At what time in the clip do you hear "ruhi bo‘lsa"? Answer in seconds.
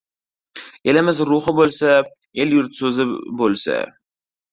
1.31-1.91